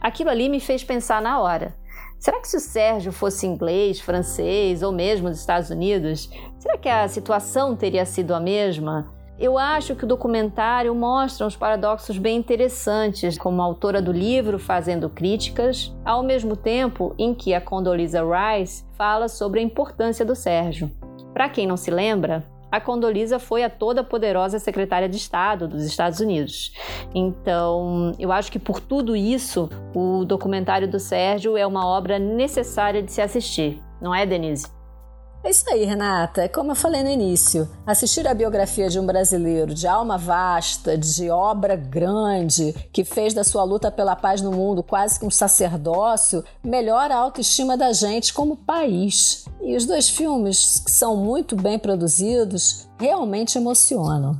Aquilo 0.00 0.30
ali 0.30 0.48
me 0.48 0.58
fez 0.58 0.82
pensar 0.82 1.22
na 1.22 1.38
hora. 1.38 1.78
Será 2.20 2.38
que 2.38 2.48
se 2.48 2.58
o 2.58 2.60
Sérgio 2.60 3.12
fosse 3.12 3.46
inglês, 3.46 3.98
francês 3.98 4.82
ou 4.82 4.92
mesmo 4.92 5.30
dos 5.30 5.40
Estados 5.40 5.70
Unidos, 5.70 6.30
será 6.58 6.76
que 6.76 6.86
a 6.86 7.08
situação 7.08 7.74
teria 7.74 8.04
sido 8.04 8.34
a 8.34 8.38
mesma? 8.38 9.10
Eu 9.38 9.56
acho 9.56 9.96
que 9.96 10.04
o 10.04 10.06
documentário 10.06 10.94
mostra 10.94 11.46
uns 11.46 11.56
paradoxos 11.56 12.18
bem 12.18 12.36
interessantes, 12.36 13.38
como 13.38 13.62
a 13.62 13.64
autora 13.64 14.02
do 14.02 14.12
livro 14.12 14.58
fazendo 14.58 15.08
críticas, 15.08 15.96
ao 16.04 16.22
mesmo 16.22 16.54
tempo 16.54 17.14
em 17.18 17.32
que 17.32 17.54
a 17.54 17.60
Condoleezza 17.60 18.20
Rice 18.22 18.84
fala 18.98 19.26
sobre 19.26 19.60
a 19.60 19.62
importância 19.62 20.22
do 20.22 20.36
Sérgio. 20.36 20.90
Para 21.32 21.48
quem 21.48 21.66
não 21.66 21.78
se 21.78 21.90
lembra, 21.90 22.44
a 22.70 22.80
Condoleezza 22.80 23.38
foi 23.38 23.64
a 23.64 23.70
toda 23.70 24.04
poderosa 24.04 24.58
secretária 24.58 25.08
de 25.08 25.16
Estado 25.16 25.66
dos 25.66 25.84
Estados 25.84 26.20
Unidos. 26.20 26.72
Então, 27.14 28.12
eu 28.18 28.30
acho 28.30 28.50
que 28.50 28.58
por 28.58 28.80
tudo 28.80 29.16
isso, 29.16 29.68
o 29.94 30.24
documentário 30.24 30.88
do 30.88 30.98
Sérgio 30.98 31.56
é 31.56 31.66
uma 31.66 31.86
obra 31.86 32.18
necessária 32.18 33.02
de 33.02 33.10
se 33.12 33.20
assistir, 33.20 33.82
não 34.00 34.14
é, 34.14 34.24
Denise? 34.24 34.79
É 35.42 35.48
isso 35.48 35.64
aí, 35.70 35.84
Renata. 35.84 36.46
Como 36.50 36.72
eu 36.72 36.76
falei 36.76 37.02
no 37.02 37.08
início. 37.08 37.66
Assistir 37.86 38.28
a 38.28 38.34
biografia 38.34 38.90
de 38.90 39.00
um 39.00 39.06
brasileiro 39.06 39.74
de 39.74 39.86
alma 39.86 40.18
vasta, 40.18 40.98
de 40.98 41.30
obra 41.30 41.76
grande, 41.76 42.74
que 42.92 43.04
fez 43.04 43.32
da 43.32 43.42
sua 43.42 43.64
luta 43.64 43.90
pela 43.90 44.14
paz 44.14 44.42
no 44.42 44.52
mundo 44.52 44.82
quase 44.82 45.18
que 45.18 45.24
um 45.24 45.30
sacerdócio, 45.30 46.44
melhora 46.62 47.14
a 47.14 47.18
autoestima 47.18 47.74
da 47.74 47.90
gente 47.92 48.34
como 48.34 48.54
país. 48.54 49.46
E 49.62 49.74
os 49.74 49.86
dois 49.86 50.10
filmes, 50.10 50.82
que 50.84 50.90
são 50.90 51.16
muito 51.16 51.56
bem 51.56 51.78
produzidos, 51.78 52.86
realmente 52.98 53.56
emocionam. 53.56 54.36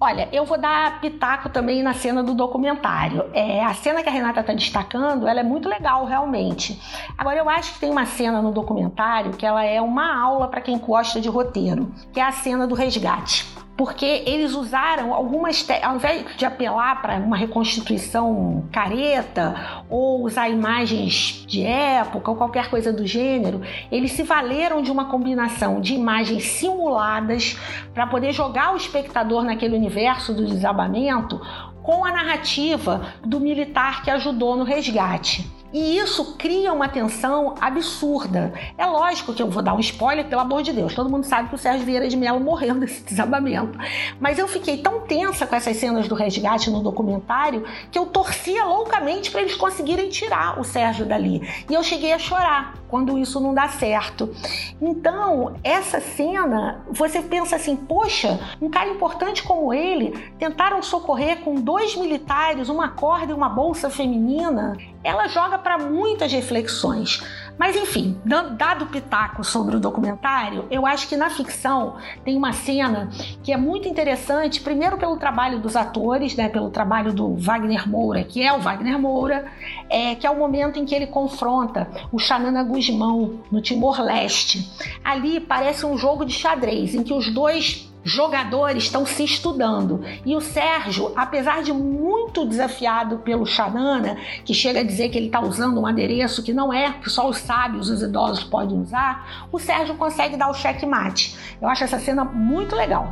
Olha, 0.00 0.28
eu 0.32 0.44
vou 0.44 0.58
dar 0.58 1.00
pitaco 1.00 1.48
também 1.48 1.82
na 1.82 1.94
cena 1.94 2.22
do 2.22 2.34
documentário. 2.34 3.30
É, 3.32 3.64
a 3.64 3.72
cena 3.72 4.02
que 4.02 4.08
a 4.08 4.12
Renata 4.12 4.40
está 4.40 4.52
destacando, 4.52 5.26
ela 5.26 5.40
é 5.40 5.42
muito 5.42 5.68
legal, 5.68 6.04
realmente. 6.04 6.78
Agora, 7.16 7.38
eu 7.38 7.48
acho 7.48 7.74
que 7.74 7.80
tem 7.80 7.90
uma 7.90 8.04
cena 8.04 8.42
no 8.42 8.52
documentário 8.52 9.32
que 9.32 9.46
ela 9.46 9.64
é 9.64 9.80
uma 9.80 10.14
aula 10.20 10.48
para 10.48 10.60
quem 10.60 10.78
gosta 10.78 11.20
de 11.20 11.28
roteiro, 11.28 11.90
que 12.12 12.20
é 12.20 12.22
a 12.22 12.32
cena 12.32 12.66
do 12.66 12.74
resgate 12.74 13.53
porque 13.76 14.22
eles 14.26 14.54
usaram 14.54 15.12
algumas, 15.12 15.66
ao 15.82 15.96
invés 15.96 16.36
de 16.36 16.44
apelar 16.44 17.02
para 17.02 17.16
uma 17.16 17.36
reconstituição 17.36 18.64
careta 18.70 19.82
ou 19.88 20.22
usar 20.22 20.48
imagens 20.48 21.44
de 21.46 21.62
época 21.64 22.30
ou 22.30 22.36
qualquer 22.36 22.70
coisa 22.70 22.92
do 22.92 23.06
gênero, 23.06 23.62
eles 23.90 24.12
se 24.12 24.22
valeram 24.22 24.80
de 24.80 24.92
uma 24.92 25.06
combinação 25.06 25.80
de 25.80 25.94
imagens 25.94 26.44
simuladas 26.44 27.58
para 27.92 28.06
poder 28.06 28.32
jogar 28.32 28.74
o 28.74 28.76
espectador 28.76 29.42
naquele 29.42 29.76
universo 29.76 30.32
do 30.32 30.46
desabamento 30.46 31.40
com 31.82 32.04
a 32.04 32.12
narrativa 32.12 33.12
do 33.24 33.40
militar 33.40 34.02
que 34.02 34.10
ajudou 34.10 34.56
no 34.56 34.64
resgate. 34.64 35.44
E 35.74 35.98
isso 35.98 36.36
cria 36.38 36.72
uma 36.72 36.88
tensão 36.88 37.56
absurda. 37.60 38.52
É 38.78 38.86
lógico 38.86 39.34
que 39.34 39.42
eu 39.42 39.50
vou 39.50 39.60
dar 39.60 39.74
um 39.74 39.80
spoiler, 39.80 40.24
pelo 40.24 40.40
amor 40.40 40.62
de 40.62 40.72
Deus. 40.72 40.94
Todo 40.94 41.10
mundo 41.10 41.24
sabe 41.24 41.48
que 41.48 41.56
o 41.56 41.58
Sérgio 41.58 41.84
Vieira 41.84 42.08
de 42.08 42.16
Mello 42.16 42.38
morreu 42.38 42.74
nesse 42.78 43.02
desabamento. 43.02 43.76
Mas 44.20 44.38
eu 44.38 44.46
fiquei 44.46 44.78
tão 44.78 45.00
tensa 45.00 45.48
com 45.48 45.56
essas 45.56 45.76
cenas 45.76 46.06
do 46.06 46.14
resgate 46.14 46.70
no 46.70 46.80
documentário 46.80 47.64
que 47.90 47.98
eu 47.98 48.06
torcia 48.06 48.64
loucamente 48.64 49.32
para 49.32 49.40
eles 49.40 49.56
conseguirem 49.56 50.08
tirar 50.10 50.60
o 50.60 50.62
Sérgio 50.62 51.04
dali. 51.06 51.42
E 51.68 51.74
eu 51.74 51.82
cheguei 51.82 52.12
a 52.12 52.20
chorar 52.20 52.74
quando 52.88 53.18
isso 53.18 53.40
não 53.40 53.54
dá 53.54 53.68
certo. 53.68 54.34
Então, 54.80 55.56
essa 55.62 56.00
cena, 56.00 56.84
você 56.90 57.20
pensa 57.22 57.56
assim: 57.56 57.76
poxa, 57.76 58.38
um 58.60 58.68
cara 58.70 58.90
importante 58.90 59.42
como 59.42 59.72
ele 59.72 60.12
tentaram 60.38 60.82
socorrer 60.82 61.38
com 61.40 61.56
dois 61.56 61.96
militares, 61.96 62.68
uma 62.68 62.88
corda 62.88 63.32
e 63.32 63.34
uma 63.34 63.48
bolsa 63.48 63.90
feminina. 63.90 64.76
Ela 65.02 65.28
joga 65.28 65.58
para 65.58 65.76
muitas 65.78 66.32
reflexões. 66.32 67.22
Mas 67.58 67.76
enfim, 67.76 68.18
dado 68.56 68.84
o 68.84 68.88
pitaco 68.88 69.44
sobre 69.44 69.76
o 69.76 69.80
documentário, 69.80 70.66
eu 70.70 70.84
acho 70.84 71.08
que 71.08 71.16
na 71.16 71.30
ficção 71.30 71.96
tem 72.24 72.36
uma 72.36 72.52
cena 72.52 73.08
que 73.42 73.52
é 73.52 73.56
muito 73.56 73.88
interessante, 73.88 74.60
primeiro 74.60 74.98
pelo 74.98 75.16
trabalho 75.16 75.60
dos 75.60 75.76
atores, 75.76 76.34
né, 76.36 76.48
pelo 76.48 76.70
trabalho 76.70 77.12
do 77.12 77.34
Wagner 77.36 77.88
Moura, 77.88 78.24
que 78.24 78.42
é 78.42 78.52
o 78.52 78.60
Wagner 78.60 78.98
Moura, 78.98 79.46
é, 79.88 80.14
que 80.14 80.26
é 80.26 80.30
o 80.30 80.38
momento 80.38 80.78
em 80.78 80.84
que 80.84 80.94
ele 80.94 81.06
confronta 81.06 81.88
o 82.10 82.18
Xanana 82.18 82.64
Guzmão 82.64 83.40
no 83.50 83.60
Timor-Leste. 83.60 84.70
Ali 85.04 85.40
parece 85.40 85.86
um 85.86 85.96
jogo 85.96 86.24
de 86.24 86.32
xadrez, 86.32 86.94
em 86.94 87.02
que 87.02 87.14
os 87.14 87.32
dois 87.32 87.93
jogadores 88.04 88.84
estão 88.84 89.06
se 89.06 89.24
estudando. 89.24 90.04
E 90.24 90.36
o 90.36 90.40
Sérgio, 90.40 91.12
apesar 91.16 91.62
de 91.62 91.72
muito 91.72 92.44
desafiado 92.44 93.18
pelo 93.18 93.46
Xanana, 93.46 94.18
que 94.44 94.52
chega 94.52 94.80
a 94.80 94.84
dizer 94.84 95.08
que 95.08 95.18
ele 95.18 95.26
está 95.26 95.40
usando 95.40 95.80
um 95.80 95.86
adereço 95.86 96.42
que 96.42 96.52
não 96.52 96.72
é, 96.72 96.92
que 96.92 97.10
só 97.10 97.28
os 97.28 97.38
sábios, 97.38 97.88
os 97.88 98.02
idosos 98.02 98.44
podem 98.44 98.78
usar, 98.78 99.46
o 99.50 99.58
Sérgio 99.58 99.96
consegue 99.96 100.36
dar 100.36 100.50
o 100.50 100.54
checkmate. 100.54 101.36
Eu 101.60 101.68
acho 101.68 101.84
essa 101.84 101.98
cena 101.98 102.24
muito 102.24 102.76
legal. 102.76 103.08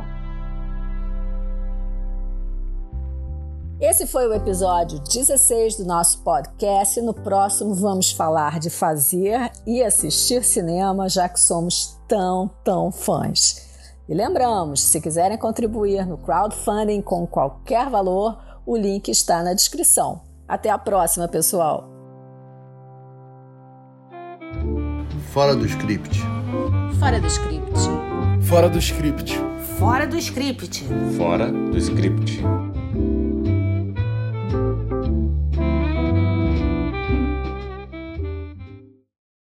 Esse 3.81 4.07
foi 4.07 4.25
o 4.27 4.33
episódio 4.33 4.97
16 4.99 5.75
do 5.75 5.85
nosso 5.85 6.23
podcast. 6.23 7.01
No 7.01 7.13
próximo 7.13 7.75
vamos 7.75 8.13
falar 8.13 8.57
de 8.57 8.69
fazer 8.69 9.51
e 9.67 9.83
assistir 9.83 10.41
cinema, 10.41 11.09
já 11.09 11.27
que 11.27 11.37
somos 11.37 11.99
tão, 12.07 12.49
tão 12.63 12.93
fãs. 12.93 13.72
E 14.07 14.13
lembramos, 14.13 14.81
se 14.81 14.99
quiserem 14.99 15.37
contribuir 15.37 16.05
no 16.05 16.17
crowdfunding 16.17 17.01
com 17.01 17.25
qualquer 17.25 17.89
valor, 17.89 18.37
o 18.65 18.75
link 18.75 19.09
está 19.09 19.41
na 19.41 19.53
descrição. 19.53 20.21
Até 20.47 20.69
a 20.69 20.77
próxima, 20.77 21.27
pessoal. 21.27 21.89
Fora 25.31 25.55
do 25.55 25.65
script. 25.65 26.19
Fora 26.99 27.19
do 27.19 27.27
script. 27.27 27.79
Fora 28.43 28.69
do 28.69 28.77
script. 28.77 29.39
Fora 29.79 30.05
do 30.05 30.17
script. 30.17 30.85
Fora 31.17 31.51
do 31.51 31.77
script. 31.77 32.43